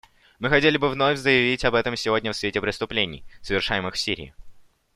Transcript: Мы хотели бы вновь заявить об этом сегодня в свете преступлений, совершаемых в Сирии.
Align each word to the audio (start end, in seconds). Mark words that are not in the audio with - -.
Мы 0.39 0.49
хотели 0.49 0.77
бы 0.77 0.89
вновь 0.89 1.19
заявить 1.19 1.63
об 1.63 1.75
этом 1.75 1.95
сегодня 1.95 2.31
в 2.31 2.35
свете 2.35 2.59
преступлений, 2.59 3.23
совершаемых 3.43 3.93
в 3.93 3.99
Сирии. 3.99 4.33